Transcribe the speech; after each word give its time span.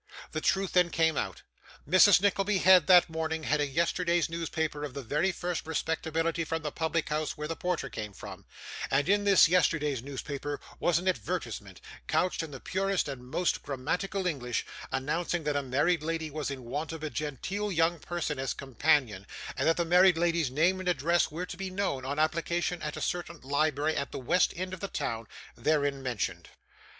The 0.31 0.41
truth 0.41 0.71
then 0.71 0.89
came 0.89 1.15
out. 1.15 1.43
Mrs 1.87 2.21
Nickleby 2.21 2.57
had, 2.57 2.87
that 2.87 3.07
morning, 3.07 3.43
had 3.43 3.61
a 3.61 3.67
yesterday's 3.67 4.29
newspaper 4.31 4.83
of 4.83 4.95
the 4.95 5.03
very 5.03 5.31
first 5.31 5.67
respectability 5.67 6.43
from 6.43 6.63
the 6.63 6.71
public 6.71 7.09
house 7.09 7.37
where 7.37 7.47
the 7.47 7.55
porter 7.55 7.87
came 7.87 8.11
from; 8.11 8.43
and 8.89 9.07
in 9.07 9.25
this 9.25 9.47
yesterday's 9.47 10.01
newspaper 10.01 10.59
was 10.79 10.97
an 10.97 11.07
advertisement, 11.07 11.81
couched 12.07 12.41
in 12.41 12.49
the 12.49 12.59
purest 12.59 13.07
and 13.07 13.29
most 13.29 13.61
grammatical 13.61 14.25
English, 14.25 14.65
announcing 14.91 15.43
that 15.43 15.55
a 15.55 15.61
married 15.61 16.01
lady 16.01 16.31
was 16.31 16.49
in 16.49 16.63
want 16.63 16.91
of 16.91 17.03
a 17.03 17.11
genteel 17.11 17.71
young 17.71 17.99
person 17.99 18.39
as 18.39 18.55
companion, 18.55 19.27
and 19.55 19.67
that 19.67 19.77
the 19.77 19.85
married 19.85 20.17
lady's 20.17 20.49
name 20.49 20.79
and 20.79 20.89
address 20.89 21.29
were 21.29 21.45
to 21.45 21.57
be 21.57 21.69
known, 21.69 22.03
on 22.05 22.17
application 22.17 22.81
at 22.81 22.97
a 22.97 23.01
certain 23.01 23.39
library 23.41 23.95
at 23.95 24.11
the 24.11 24.17
west 24.17 24.51
end 24.55 24.73
of 24.73 24.79
the 24.79 24.87
town, 24.87 25.27
therein 25.55 26.01
mentioned. 26.01 26.49